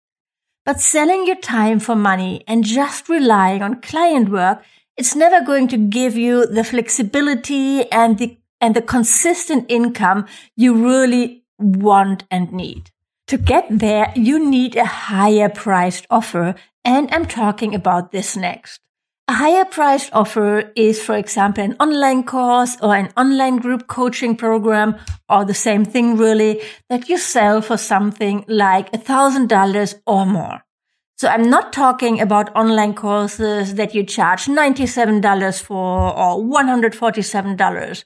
But 0.66 0.82
selling 0.82 1.28
your 1.28 1.40
time 1.40 1.80
for 1.80 1.96
money 1.96 2.44
and 2.48 2.64
just 2.64 3.10
relying 3.10 3.62
on 3.62 3.82
client 3.82 4.30
work, 4.30 4.64
it's 4.98 5.16
never 5.16 5.46
going 5.46 5.68
to 5.70 5.78
give 5.78 6.18
you 6.18 6.46
the 6.46 6.64
flexibility 6.64 7.90
and 7.92 8.18
the, 8.18 8.38
and 8.60 8.76
the 8.76 8.82
consistent 8.82 9.66
income 9.70 10.26
you 10.56 10.74
really 10.74 11.44
want 11.58 12.24
and 12.30 12.52
need. 12.52 12.92
To 13.28 13.38
get 13.38 13.68
there, 13.70 14.12
you 14.16 14.44
need 14.44 14.76
a 14.76 14.86
higher 14.86 15.50
priced 15.50 16.08
offer, 16.10 16.56
and 16.84 17.14
I'm 17.14 17.28
talking 17.28 17.76
about 17.76 18.12
this 18.12 18.36
next. 18.36 18.82
A 19.30 19.34
higher 19.34 19.64
priced 19.64 20.10
offer 20.12 20.72
is, 20.76 21.00
for 21.00 21.16
example, 21.16 21.64
an 21.64 21.76
online 21.80 22.24
course 22.24 22.76
or 22.82 22.96
an 22.96 23.10
online 23.16 23.58
group 23.58 23.86
coaching 23.86 24.36
program 24.36 24.96
or 25.30 25.46
the 25.46 25.54
same 25.54 25.86
thing 25.86 26.18
really 26.18 26.60
that 26.90 27.10
you 27.10 27.20
sell 27.20 27.62
for 27.62 27.78
something 27.78 28.44
like 28.48 28.92
a 28.92 28.98
thousand 28.98 29.48
dollars 29.48 29.94
or 30.08 30.26
more. 30.26 30.66
So 31.16 31.28
I'm 31.28 31.48
not 31.48 31.72
talking 31.72 32.20
about 32.20 32.56
online 32.56 32.96
courses 32.96 33.76
that 33.76 33.94
you 33.94 34.04
charge 34.04 34.46
$97 34.46 35.62
for 35.62 36.18
or 36.18 36.44
$147. 36.44 38.04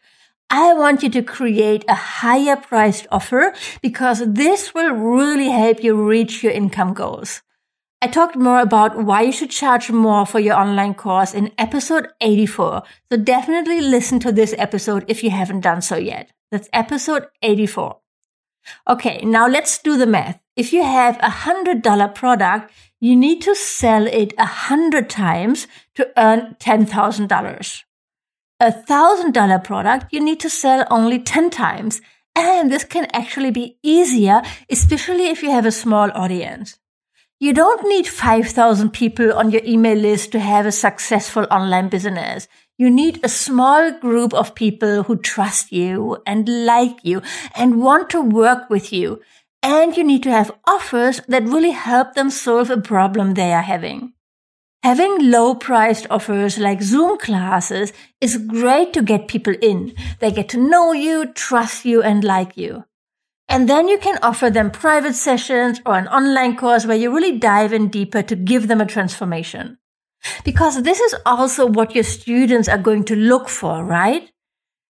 I 0.50 0.74
want 0.74 1.03
you 1.03 1.10
to 1.10 1.24
create 1.24 1.86
a 1.88 1.96
higher 1.96 2.58
priced 2.58 3.08
offer 3.13 3.53
because 3.82 4.22
this 4.27 4.74
will 4.74 4.92
really 4.92 5.48
help 5.48 5.86
you 5.86 5.96
reach 5.96 6.44
your 6.44 6.51
income 6.51 6.94
goals. 6.94 7.44
I 8.04 8.08
talked 8.08 8.36
more 8.36 8.60
about 8.60 8.98
why 8.98 9.22
you 9.22 9.32
should 9.32 9.50
charge 9.50 9.90
more 9.90 10.26
for 10.26 10.38
your 10.38 10.56
online 10.56 10.94
course 10.94 11.34
in 11.34 11.54
episode 11.58 12.10
84. 12.20 12.84
So 13.10 13.18
definitely 13.18 13.80
listen 13.80 14.20
to 14.20 14.34
this 14.34 14.54
episode 14.58 15.06
if 15.08 15.24
you 15.24 15.30
haven't 15.30 15.62
done 15.62 15.82
so 15.82 15.96
yet. 15.96 16.30
That's 16.52 16.68
episode 16.74 17.28
84. 17.42 18.00
Okay, 18.90 19.24
now 19.24 19.48
let's 19.48 19.78
do 19.78 19.96
the 19.96 20.06
math. 20.06 20.42
If 20.58 20.74
you 20.74 20.84
have 20.84 21.18
a 21.22 21.30
hundred 21.30 21.82
dollar 21.82 22.10
product, 22.10 22.74
you 23.00 23.16
need 23.16 23.42
to 23.44 23.56
sell 23.56 24.06
it 24.06 24.34
a 24.38 24.48
hundred 24.68 25.10
times 25.10 25.66
to 25.96 26.12
earn 26.18 26.58
ten 26.60 26.86
thousand 26.86 27.30
dollars. 27.30 27.86
A 28.60 28.74
thousand 28.74 29.34
dollar 29.34 29.60
product, 29.60 30.12
you 30.12 30.20
need 30.20 30.42
to 30.42 30.50
sell 30.50 30.86
only 30.92 31.20
ten 31.20 31.50
times. 31.50 32.02
And 32.36 32.70
this 32.70 32.84
can 32.84 33.08
actually 33.14 33.52
be 33.52 33.78
easier, 33.82 34.42
especially 34.70 35.28
if 35.28 35.42
you 35.42 35.52
have 35.52 35.66
a 35.66 35.72
small 35.72 36.12
audience. 36.14 36.80
You 37.44 37.52
don't 37.52 37.86
need 37.90 38.08
5,000 38.08 38.92
people 38.92 39.34
on 39.34 39.52
your 39.52 39.62
email 39.66 39.98
list 39.98 40.32
to 40.32 40.40
have 40.40 40.66
a 40.66 40.72
successful 40.72 41.46
online 41.52 41.90
business. 41.90 42.48
You 42.78 42.90
need 42.90 43.20
a 43.22 43.28
small 43.28 43.92
group 44.00 44.34
of 44.34 44.56
people 44.56 45.04
who 45.04 45.18
trust 45.18 45.70
you 45.70 46.24
and 46.26 46.48
like 46.66 47.04
you 47.04 47.22
and 47.54 47.82
want 47.82 48.10
to 48.12 48.22
work 48.22 48.70
with 48.70 48.94
you. 48.94 49.20
And 49.62 49.98
you 49.98 50.06
need 50.06 50.24
to 50.24 50.32
have 50.32 50.56
offers 50.66 51.20
that 51.28 51.44
really 51.44 51.72
help 51.72 52.14
them 52.14 52.30
solve 52.30 52.70
a 52.70 52.80
problem 52.80 53.34
they 53.34 53.52
are 53.52 53.62
having. 53.62 54.14
Having 54.82 55.30
low 55.30 55.54
priced 55.54 56.08
offers 56.10 56.58
like 56.58 56.82
Zoom 56.82 57.18
classes 57.18 57.92
is 58.22 58.38
great 58.38 58.94
to 58.94 59.02
get 59.02 59.28
people 59.28 59.56
in. 59.62 59.94
They 60.20 60.32
get 60.32 60.48
to 60.56 60.58
know 60.58 60.94
you, 60.94 61.34
trust 61.34 61.84
you, 61.84 62.02
and 62.02 62.24
like 62.24 62.56
you. 62.56 62.86
And 63.54 63.70
then 63.70 63.88
you 63.88 64.00
can 64.00 64.18
offer 64.24 64.50
them 64.50 64.72
private 64.72 65.14
sessions 65.14 65.80
or 65.86 65.96
an 65.96 66.08
online 66.08 66.58
course 66.58 66.88
where 66.88 66.98
you 66.98 67.14
really 67.14 67.38
dive 67.38 67.72
in 67.72 67.88
deeper 67.88 68.24
to 68.24 68.36
give 68.36 68.68
them 68.68 68.82
a 68.82 68.86
transformation. 68.88 69.78
Because 70.44 70.82
this 70.82 71.00
is 71.00 71.14
also 71.24 71.68
what 71.68 71.94
your 71.94 72.04
students 72.04 72.68
are 72.68 72.80
going 72.80 73.04
to 73.04 73.16
look 73.16 73.48
for, 73.48 73.86
right? 73.86 74.28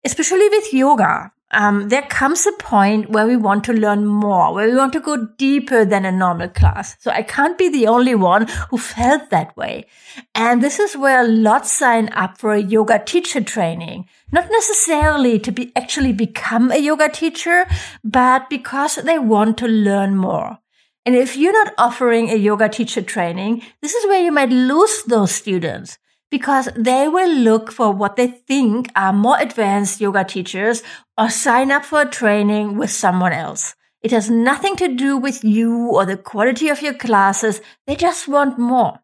Especially 0.06 0.48
with 0.48 0.72
yoga. 0.75 1.32
Um, 1.51 1.89
there 1.89 2.03
comes 2.03 2.46
a 2.48 2.51
point 2.53 3.10
where 3.10 3.27
we 3.27 3.36
want 3.36 3.63
to 3.65 3.74
learn 3.74 4.05
more, 4.05 4.53
where 4.53 4.70
we 4.70 4.75
want 4.75 4.93
to 4.93 5.01
go 5.01 5.27
deeper 5.38 5.84
than 5.84 6.05
a 6.05 6.12
normal 6.12 6.48
class. 6.48 6.96
So 7.00 7.12
I 7.12 7.24
can't 7.24 7.58
be 7.58 7.70
the 7.70 7.88
only 7.88 8.15
one 8.15 8.48
who 8.70 8.77
felt 8.77 9.29
that 9.29 9.55
way. 9.58 9.86
And 10.34 10.63
this 10.63 10.79
is 10.79 10.96
where 10.96 11.27
lots 11.27 11.72
sign 11.72 12.10
up 12.13 12.38
for 12.38 12.53
a 12.53 12.62
yoga 12.62 13.03
teacher 13.03 13.41
training 13.41 14.08
not 14.31 14.50
necessarily 14.50 15.39
to 15.39 15.51
be 15.51 15.72
actually 15.75 16.13
become 16.13 16.72
a 16.72 16.77
yoga 16.77 17.10
teacher, 17.10 17.65
but 18.03 18.50
because 18.50 18.96
they 18.96 19.20
want 19.20 19.58
to 19.58 19.67
learn 19.67 20.15
more. 20.15 20.60
And 21.05 21.15
if 21.15 21.36
you're 21.36 21.53
not 21.53 21.74
offering 21.77 22.29
a 22.29 22.36
yoga 22.36 22.70
teacher 22.70 23.01
training, 23.01 23.63
this 23.81 23.93
is 23.93 24.05
where 24.08 24.24
you 24.24 24.31
might 24.31 24.50
lose 24.50 25.03
those 25.03 25.31
students 25.31 25.98
because 26.31 26.69
they 26.75 27.07
will 27.07 27.29
look 27.29 27.71
for 27.71 27.91
what 27.91 28.15
they 28.15 28.27
think 28.27 28.89
are 28.95 29.13
more 29.13 29.38
advanced 29.39 30.01
yoga 30.01 30.23
teachers 30.23 30.81
or 31.17 31.29
sign 31.29 31.69
up 31.69 31.85
for 31.85 32.01
a 32.01 32.09
training 32.09 32.77
with 32.77 32.89
someone 32.89 33.33
else. 33.33 33.75
It 34.01 34.11
has 34.11 34.31
nothing 34.31 34.75
to 34.77 34.95
do 34.95 35.17
with 35.17 35.43
you 35.43 35.91
or 35.91 36.05
the 36.05 36.17
quality 36.17 36.69
of 36.69 36.81
your 36.81 36.95
classes. 36.95 37.61
They 37.85 37.95
just 37.95 38.27
want 38.27 38.57
more. 38.57 39.01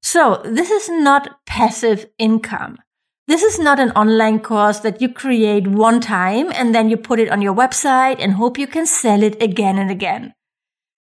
So 0.03 0.41
this 0.45 0.71
is 0.71 0.89
not 0.89 1.45
passive 1.47 2.07
income. 2.19 2.79
This 3.27 3.43
is 3.43 3.59
not 3.59 3.79
an 3.79 3.91
online 3.91 4.41
course 4.41 4.79
that 4.81 5.03
you 5.03 5.13
create 5.13 5.67
one 5.67 6.01
time 6.01 6.51
and 6.51 6.75
then 6.75 6.89
you 6.89 6.97
put 6.97 7.21
it 7.21 7.29
on 7.29 7.43
your 7.43 7.55
website 7.55 8.17
and 8.19 8.33
hope 8.33 8.57
you 8.57 8.67
can 8.67 8.87
sell 8.87 9.23
it 9.23 9.43
again 9.43 9.77
and 9.77 9.91
again. 9.91 10.33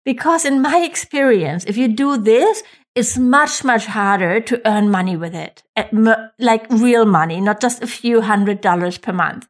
Because 0.05 0.45
in 0.45 0.61
my 0.61 0.79
experience, 0.79 1.65
if 1.65 1.77
you 1.77 1.89
do 1.89 2.17
this, 2.19 2.63
it's 2.95 3.19
much, 3.19 3.65
much 3.65 3.87
harder 3.87 4.41
to 4.41 4.61
earn 4.69 4.91
money 4.91 5.17
with 5.17 5.35
it. 5.35 5.63
Uh, 5.77 6.29
like 6.39 6.71
real 6.71 7.05
money, 7.05 7.41
not 7.41 7.61
just 7.61 7.83
a 7.83 7.87
few 7.87 8.21
hundred 8.21 8.61
dollars 8.61 8.99
per 8.99 9.13
month. 9.13 9.49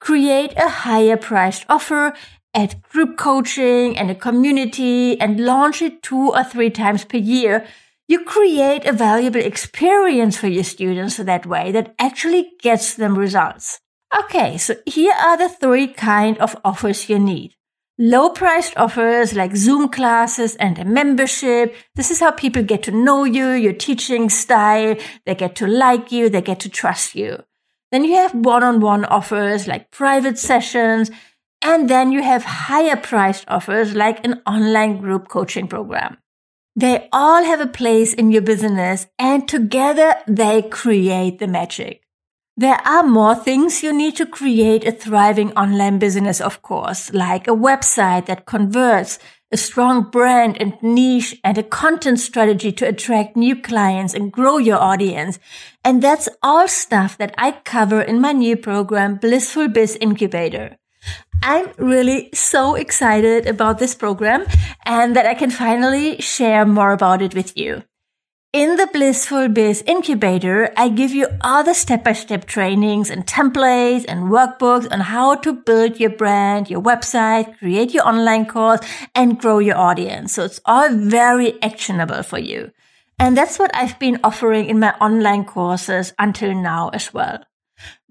Create 0.00 0.52
a 0.56 0.68
higher 0.68 1.16
priced 1.16 1.64
offer, 1.68 2.12
add 2.52 2.82
group 2.82 3.16
coaching 3.16 3.96
and 3.96 4.10
a 4.10 4.14
community 4.14 5.18
and 5.20 5.40
launch 5.40 5.80
it 5.80 6.02
two 6.02 6.30
or 6.32 6.44
three 6.44 6.70
times 6.70 7.04
per 7.04 7.16
year. 7.16 7.66
You 8.06 8.22
create 8.24 8.84
a 8.84 8.92
valuable 8.92 9.40
experience 9.40 10.36
for 10.36 10.48
your 10.48 10.64
students 10.64 11.16
that 11.16 11.46
way 11.46 11.72
that 11.72 11.94
actually 11.98 12.52
gets 12.60 12.94
them 12.94 13.16
results. 13.16 13.80
Okay, 14.14 14.58
so 14.58 14.74
here 14.84 15.14
are 15.14 15.38
the 15.38 15.48
three 15.48 15.88
kind 15.88 16.36
of 16.38 16.54
offers 16.64 17.08
you 17.08 17.18
need. 17.18 17.54
Low 17.96 18.30
priced 18.30 18.76
offers 18.76 19.34
like 19.34 19.54
Zoom 19.54 19.88
classes 19.88 20.56
and 20.56 20.78
a 20.80 20.84
membership. 20.84 21.76
This 21.94 22.10
is 22.10 22.18
how 22.18 22.32
people 22.32 22.64
get 22.64 22.82
to 22.84 22.90
know 22.90 23.22
you, 23.22 23.50
your 23.50 23.72
teaching 23.72 24.28
style. 24.28 24.96
They 25.26 25.36
get 25.36 25.54
to 25.56 25.68
like 25.68 26.10
you. 26.10 26.28
They 26.28 26.42
get 26.42 26.58
to 26.60 26.68
trust 26.68 27.14
you. 27.14 27.44
Then 27.92 28.02
you 28.02 28.16
have 28.16 28.34
one 28.34 28.64
on 28.64 28.80
one 28.80 29.04
offers 29.04 29.68
like 29.68 29.92
private 29.92 30.38
sessions. 30.38 31.12
And 31.62 31.88
then 31.88 32.10
you 32.10 32.20
have 32.20 32.42
higher 32.42 32.96
priced 32.96 33.44
offers 33.46 33.94
like 33.94 34.26
an 34.26 34.42
online 34.44 34.98
group 34.98 35.28
coaching 35.28 35.68
program. 35.68 36.18
They 36.74 37.08
all 37.12 37.44
have 37.44 37.60
a 37.60 37.68
place 37.68 38.12
in 38.12 38.32
your 38.32 38.42
business 38.42 39.06
and 39.20 39.46
together 39.46 40.16
they 40.26 40.62
create 40.62 41.38
the 41.38 41.46
magic. 41.46 42.03
There 42.56 42.78
are 42.86 43.02
more 43.02 43.34
things 43.34 43.82
you 43.82 43.92
need 43.92 44.14
to 44.14 44.26
create 44.26 44.86
a 44.86 44.92
thriving 44.92 45.50
online 45.54 45.98
business, 45.98 46.40
of 46.40 46.62
course, 46.62 47.12
like 47.12 47.48
a 47.48 47.50
website 47.50 48.26
that 48.26 48.46
converts, 48.46 49.18
a 49.50 49.56
strong 49.56 50.08
brand 50.08 50.58
and 50.60 50.80
niche, 50.80 51.34
and 51.42 51.58
a 51.58 51.64
content 51.64 52.20
strategy 52.20 52.70
to 52.70 52.86
attract 52.86 53.36
new 53.36 53.60
clients 53.60 54.14
and 54.14 54.30
grow 54.30 54.58
your 54.58 54.78
audience. 54.78 55.40
And 55.84 56.00
that's 56.00 56.28
all 56.44 56.68
stuff 56.68 57.18
that 57.18 57.34
I 57.36 57.58
cover 57.64 58.00
in 58.00 58.20
my 58.20 58.30
new 58.30 58.56
program, 58.56 59.16
Blissful 59.16 59.66
Biz 59.66 59.98
Incubator. 60.00 60.76
I'm 61.42 61.72
really 61.76 62.30
so 62.34 62.76
excited 62.76 63.48
about 63.48 63.80
this 63.80 63.96
program 63.96 64.46
and 64.86 65.16
that 65.16 65.26
I 65.26 65.34
can 65.34 65.50
finally 65.50 66.20
share 66.20 66.64
more 66.64 66.92
about 66.92 67.20
it 67.20 67.34
with 67.34 67.56
you. 67.56 67.82
In 68.54 68.76
the 68.76 68.86
Blissful 68.86 69.48
Biz 69.48 69.82
Incubator, 69.84 70.72
I 70.76 70.88
give 70.88 71.10
you 71.10 71.26
all 71.40 71.64
the 71.64 71.74
step-by-step 71.74 72.44
trainings 72.44 73.10
and 73.10 73.26
templates 73.26 74.04
and 74.06 74.30
workbooks 74.30 74.86
on 74.92 75.00
how 75.00 75.34
to 75.34 75.54
build 75.54 75.98
your 75.98 76.10
brand, 76.10 76.70
your 76.70 76.80
website, 76.80 77.58
create 77.58 77.92
your 77.92 78.06
online 78.06 78.46
course, 78.46 78.78
and 79.12 79.40
grow 79.40 79.58
your 79.58 79.76
audience. 79.76 80.34
So 80.34 80.44
it's 80.44 80.60
all 80.66 80.88
very 80.88 81.60
actionable 81.64 82.22
for 82.22 82.38
you. 82.38 82.70
And 83.18 83.36
that's 83.36 83.58
what 83.58 83.74
I've 83.74 83.98
been 83.98 84.20
offering 84.22 84.66
in 84.66 84.78
my 84.78 84.92
online 85.00 85.46
courses 85.46 86.12
until 86.16 86.54
now 86.54 86.90
as 86.90 87.12
well. 87.12 87.42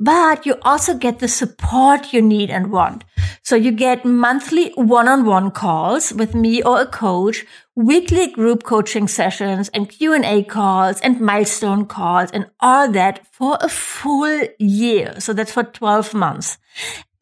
But 0.03 0.45
you 0.45 0.57
also 0.63 0.95
get 0.95 1.19
the 1.19 1.29
support 1.29 2.11
you 2.11 2.21
need 2.21 2.49
and 2.49 2.73
want. 2.73 3.05
So 3.41 3.55
you 3.55 3.71
get 3.71 4.03
monthly 4.03 4.73
one-on-one 4.75 5.51
calls 5.51 6.11
with 6.11 6.35
me 6.35 6.61
or 6.61 6.81
a 6.81 6.85
coach, 6.85 7.45
weekly 7.75 8.29
group 8.29 8.63
coaching 8.63 9.07
sessions 9.07 9.69
and 9.73 9.87
Q&A 9.87 10.43
calls 10.43 10.99
and 10.99 11.21
milestone 11.21 11.85
calls 11.85 12.31
and 12.31 12.49
all 12.59 12.91
that 12.91 13.25
for 13.31 13.57
a 13.61 13.69
full 13.69 14.41
year. 14.59 15.21
So 15.21 15.31
that's 15.31 15.53
for 15.53 15.63
12 15.63 16.13
months. 16.13 16.57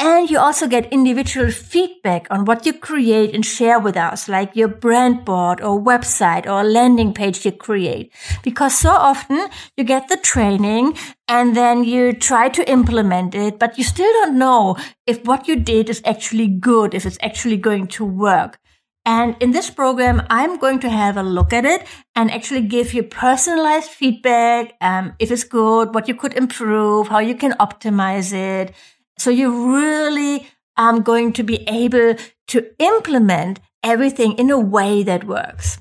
And 0.04 0.32
you 0.32 0.40
also 0.40 0.68
get 0.68 0.92
individual 0.92 1.52
feedback 1.52 2.26
on 2.32 2.46
what 2.46 2.66
you 2.66 2.74
create 2.74 3.36
and 3.36 3.46
share 3.46 3.80
with 3.80 3.96
us, 3.96 4.28
like 4.28 4.56
your 4.56 4.68
brand 4.68 5.26
board 5.26 5.62
or 5.62 5.80
website 5.80 6.48
or 6.48 6.64
landing 6.64 7.14
page 7.14 7.46
you 7.46 7.52
create. 7.52 8.12
Because 8.42 8.76
so 8.76 8.90
often 8.90 9.48
you 9.78 9.84
get 9.84 10.08
the 10.08 10.18
training 10.18 10.98
and 11.28 11.56
then 11.56 11.84
you 11.84 12.14
try 12.14 12.50
to 12.50 12.68
implement 12.68 13.36
it, 13.36 13.60
but 13.60 13.78
you 13.78 13.84
still 13.84 14.12
don't 14.12 14.40
know 14.40 14.76
if 15.06 15.24
what 15.24 15.48
you 15.48 15.56
did 15.56 15.88
is 15.88 16.02
actually 16.04 16.48
good, 16.48 16.96
if 16.96 17.06
it's 17.06 17.20
actually 17.22 17.58
going 17.58 17.86
to 17.86 18.04
work. 18.04 18.58
And 19.06 19.36
in 19.40 19.52
this 19.52 19.70
program, 19.70 20.24
I'm 20.32 20.58
going 20.58 20.80
to 20.80 20.90
have 20.90 21.16
a 21.16 21.24
look 21.24 21.54
at 21.54 21.64
it 21.64 21.86
and 22.16 22.32
actually 22.32 22.62
give 22.62 22.96
you 22.96 23.04
personalized 23.04 23.92
feedback. 23.92 24.74
Um, 24.82 25.14
if 25.20 25.30
it's 25.30 25.44
good, 25.44 25.94
what 25.94 26.08
you 26.08 26.16
could 26.16 26.34
improve, 26.34 27.10
how 27.10 27.20
you 27.20 27.36
can 27.36 27.52
optimize 27.54 28.34
it. 28.34 28.74
So 29.22 29.30
you 29.30 29.76
really 29.78 30.48
are 30.76 31.00
going 31.00 31.34
to 31.34 31.44
be 31.44 31.58
able 31.68 32.16
to 32.48 32.66
implement 32.80 33.60
everything 33.84 34.32
in 34.40 34.50
a 34.50 34.60
way 34.60 35.04
that 35.04 35.26
works. 35.26 35.78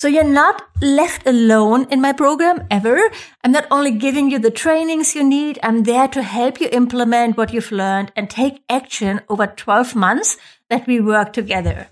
So 0.00 0.06
you're 0.06 0.22
not 0.22 0.62
left 0.82 1.26
alone 1.26 1.86
in 1.90 2.02
my 2.02 2.12
program 2.12 2.66
ever. 2.70 3.10
I'm 3.42 3.52
not 3.52 3.66
only 3.70 3.90
giving 3.92 4.30
you 4.30 4.38
the 4.38 4.50
trainings 4.50 5.14
you 5.14 5.24
need. 5.24 5.58
I'm 5.62 5.84
there 5.84 6.08
to 6.08 6.22
help 6.22 6.60
you 6.60 6.68
implement 6.72 7.38
what 7.38 7.54
you've 7.54 7.72
learned 7.72 8.12
and 8.14 8.28
take 8.28 8.62
action 8.68 9.22
over 9.30 9.46
12 9.46 9.96
months 9.96 10.36
that 10.68 10.86
we 10.86 11.00
work 11.00 11.32
together. 11.32 11.88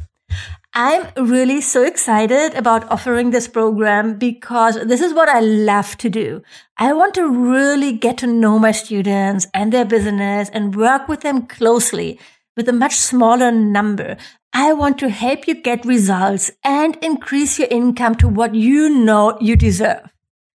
I'm 0.74 1.06
really 1.28 1.60
so 1.60 1.84
excited 1.84 2.54
about 2.54 2.90
offering 2.90 3.30
this 3.30 3.46
program 3.46 4.16
because 4.16 4.76
this 4.86 5.02
is 5.02 5.12
what 5.12 5.28
I 5.28 5.40
love 5.40 5.98
to 5.98 6.08
do. 6.08 6.42
I 6.78 6.94
want 6.94 7.12
to 7.14 7.28
really 7.28 7.92
get 7.92 8.16
to 8.18 8.26
know 8.26 8.58
my 8.58 8.72
students 8.72 9.46
and 9.52 9.70
their 9.70 9.84
business 9.84 10.48
and 10.48 10.74
work 10.74 11.08
with 11.08 11.20
them 11.20 11.46
closely 11.46 12.18
with 12.56 12.70
a 12.70 12.72
much 12.72 12.94
smaller 12.94 13.52
number. 13.52 14.16
I 14.54 14.72
want 14.72 14.98
to 15.00 15.10
help 15.10 15.46
you 15.46 15.60
get 15.60 15.84
results 15.84 16.50
and 16.64 16.96
increase 17.02 17.58
your 17.58 17.68
income 17.68 18.14
to 18.16 18.28
what 18.28 18.54
you 18.54 18.88
know 18.88 19.36
you 19.42 19.56
deserve. 19.56 20.08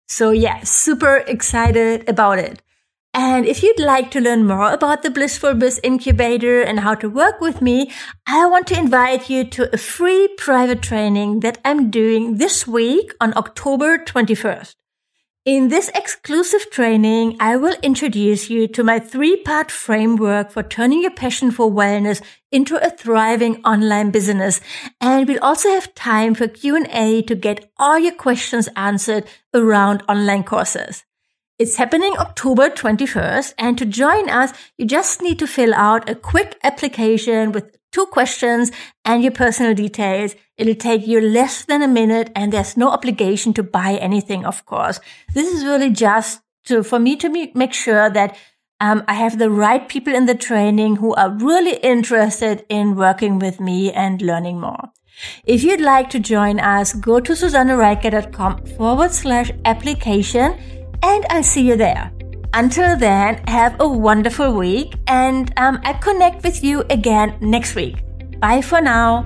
So 0.08 0.30
yeah, 0.30 0.60
super 0.62 1.18
excited 1.26 2.08
about 2.08 2.38
it. 2.38 2.62
And 3.16 3.46
if 3.46 3.62
you'd 3.62 3.80
like 3.80 4.10
to 4.12 4.20
learn 4.20 4.48
more 4.48 4.72
about 4.72 5.04
the 5.04 5.12
Blissful 5.12 5.54
Biz 5.54 5.80
Incubator 5.84 6.62
and 6.62 6.80
how 6.80 6.96
to 6.96 7.08
work 7.08 7.40
with 7.40 7.62
me, 7.62 7.92
I 8.26 8.48
want 8.48 8.66
to 8.68 8.80
invite 8.80 9.30
you 9.30 9.44
to 9.44 9.72
a 9.72 9.78
free 9.78 10.28
private 10.38 10.82
training 10.82 11.42
that 11.42 11.60
I'm 11.64 11.92
doing 11.92 12.38
this 12.38 12.66
week 12.66 13.14
on 13.22 13.38
October 13.38 14.00
21st. 14.00 14.74
In 15.46 15.68
this 15.68 15.92
exclusive 15.94 16.72
training, 16.72 17.38
I 17.40 17.58
will 17.58 17.76
introduce 17.84 18.50
you 18.50 18.68
to 18.70 18.84
my 18.84 18.98
three-part 18.98 19.70
framework 19.70 20.52
for 20.52 20.64
turning 20.64 21.02
your 21.02 21.12
passion 21.12 21.52
for 21.52 21.70
wellness 21.70 22.22
into 22.52 22.78
a 22.78 22.90
thriving 22.90 23.64
online 23.66 24.10
business. 24.10 24.60
And 25.02 25.28
we'll 25.28 25.44
also 25.44 25.70
have 25.70 25.94
time 25.94 26.34
for 26.34 26.48
Q&A 26.48 27.22
to 27.24 27.36
get 27.36 27.70
all 27.78 28.00
your 28.00 28.16
questions 28.16 28.70
answered 28.76 29.26
around 29.54 30.02
online 30.08 30.46
courses. 30.46 31.04
It's 31.64 31.78
happening 31.78 32.18
October 32.18 32.70
21st. 32.70 33.54
And 33.58 33.78
to 33.78 33.86
join 33.86 34.30
us, 34.30 34.52
you 34.78 34.86
just 34.86 35.22
need 35.22 35.40
to 35.40 35.48
fill 35.48 35.74
out 35.74 36.10
a 36.10 36.14
quick 36.14 36.60
application 36.62 37.54
with 37.54 37.78
two 37.94 38.06
questions 38.08 38.70
and 39.06 39.24
your 39.24 39.32
personal 39.32 39.74
details. 39.74 40.36
It'll 40.58 40.76
take 40.76 41.08
you 41.08 41.22
less 41.22 41.64
than 41.64 41.82
a 41.82 41.88
minute 41.88 42.34
and 42.36 42.52
there's 42.52 42.76
no 42.76 42.90
obligation 42.90 43.54
to 43.54 43.64
buy 43.64 43.94
anything, 43.94 44.44
of 44.44 44.66
course. 44.66 45.00
This 45.34 45.48
is 45.54 45.64
really 45.64 45.90
just 45.90 46.42
to, 46.66 46.84
for 46.84 47.00
me 47.00 47.16
to 47.16 47.30
make 47.56 47.72
sure 47.72 48.10
that 48.10 48.36
um, 48.82 49.06
I 49.08 49.14
have 49.14 49.40
the 49.40 49.50
right 49.50 49.88
people 49.88 50.14
in 50.14 50.26
the 50.26 50.36
training 50.36 50.98
who 50.98 51.14
are 51.14 51.32
really 51.32 51.78
interested 51.78 52.66
in 52.68 52.98
working 52.98 53.40
with 53.40 53.62
me 53.62 53.90
and 53.94 54.22
learning 54.22 54.60
more. 54.60 54.90
If 55.46 55.64
you'd 55.64 55.80
like 55.80 56.10
to 56.10 56.20
join 56.20 56.60
us, 56.60 56.92
go 56.92 57.22
to 57.22 57.32
susannereiker.com 57.32 58.66
forward 58.76 59.14
slash 59.14 59.50
application 59.64 60.60
and 61.04 61.26
I'll 61.30 61.44
see 61.44 61.68
you 61.68 61.76
there. 61.76 62.12
Until 62.54 62.98
then, 62.98 63.44
have 63.48 63.76
a 63.80 63.88
wonderful 63.88 64.54
week 64.54 64.96
and 65.08 65.52
um, 65.58 65.80
I'll 65.84 66.00
connect 66.00 66.44
with 66.44 66.64
you 66.64 66.84
again 66.90 67.38
next 67.42 67.76
week. 67.76 67.98
Bye 68.40 68.62
for 68.62 68.82
now. 68.82 69.26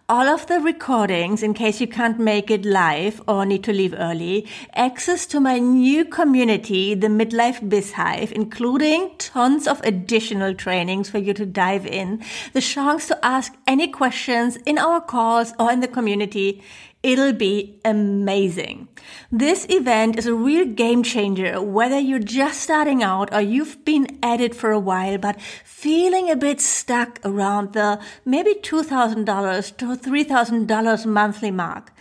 all 0.11 0.27
of 0.27 0.45
the 0.47 0.59
recordings 0.59 1.41
in 1.41 1.53
case 1.53 1.79
you 1.79 1.87
can't 1.87 2.19
make 2.19 2.51
it 2.51 2.65
live 2.65 3.21
or 3.29 3.45
need 3.45 3.63
to 3.63 3.71
leave 3.71 3.93
early, 3.97 4.45
access 4.75 5.25
to 5.25 5.39
my 5.39 5.57
new 5.57 6.03
community, 6.03 6.93
the 6.93 7.07
Midlife 7.07 7.69
Biz 7.69 7.93
Hive, 7.93 8.33
including 8.33 9.15
tons 9.17 9.69
of 9.69 9.79
additional 9.85 10.53
trainings 10.53 11.09
for 11.09 11.17
you 11.17 11.33
to 11.35 11.45
dive 11.45 11.85
in, 11.85 12.21
the 12.51 12.59
chance 12.59 13.07
to 13.07 13.25
ask 13.25 13.53
any 13.65 13.87
questions 13.87 14.57
in 14.65 14.77
our 14.77 14.99
calls 14.99 15.53
or 15.57 15.71
in 15.71 15.79
the 15.79 15.87
community, 15.87 16.61
It'll 17.03 17.33
be 17.33 17.79
amazing. 17.83 18.87
This 19.31 19.65
event 19.69 20.19
is 20.19 20.27
a 20.27 20.35
real 20.35 20.65
game 20.65 21.01
changer, 21.01 21.59
whether 21.59 21.97
you're 21.97 22.19
just 22.19 22.61
starting 22.61 23.01
out 23.01 23.33
or 23.33 23.41
you've 23.41 23.83
been 23.83 24.19
at 24.21 24.39
it 24.39 24.53
for 24.53 24.69
a 24.69 24.79
while, 24.79 25.17
but 25.17 25.41
feeling 25.41 26.29
a 26.29 26.35
bit 26.35 26.61
stuck 26.61 27.19
around 27.25 27.73
the 27.73 27.99
maybe 28.23 28.53
$2,000 28.53 29.77
to 29.77 29.95
$3,000 30.01 31.05
monthly 31.05 31.51
mark. 31.51 31.93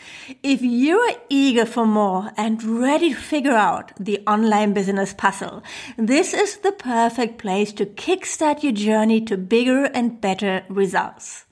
If 0.43 0.63
you're 0.63 1.13
eager 1.29 1.67
for 1.67 1.87
more 1.87 2.31
and 2.37 2.63
ready 2.63 3.11
to 3.11 3.21
figure 3.21 3.53
out 3.53 3.93
the 3.99 4.21
online 4.27 4.73
business 4.73 5.15
puzzle, 5.15 5.63
this 5.97 6.35
is 6.35 6.59
the 6.59 6.73
perfect 6.73 7.39
place 7.39 7.73
to 7.75 7.87
kickstart 7.87 8.63
your 8.63 8.73
journey 8.73 9.21
to 9.23 9.37
bigger 9.37 9.85
and 9.85 10.21
better 10.21 10.65
results. 10.69 11.45